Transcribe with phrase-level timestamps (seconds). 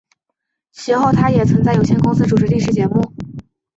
[0.71, 3.13] 其后他也曾在有线电视主持电视节目。